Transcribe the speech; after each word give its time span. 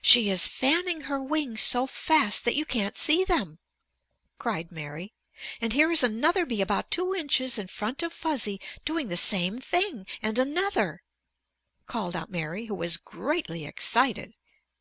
"She 0.00 0.30
is 0.30 0.46
fanning 0.46 1.00
her 1.10 1.20
wings 1.20 1.60
so 1.60 1.88
fast 1.88 2.44
that 2.44 2.54
you 2.54 2.64
can't 2.64 2.94
see 2.96 3.24
them," 3.24 3.58
cried 4.38 4.70
Mary. 4.70 5.12
"And 5.60 5.72
here 5.72 5.90
is 5.90 6.04
another 6.04 6.46
bee 6.46 6.60
about 6.62 6.92
two 6.92 7.12
inches 7.16 7.58
in 7.58 7.66
front 7.66 8.00
of 8.04 8.12
Fuzzy 8.12 8.60
doing 8.84 9.08
the 9.08 9.16
same 9.16 9.58
thing; 9.58 10.06
and 10.22 10.38
another," 10.38 11.02
called 11.88 12.14
out 12.14 12.30
Mary, 12.30 12.66
who 12.66 12.76
was 12.76 12.96
greatly 12.96 13.64
excited. 13.64 14.34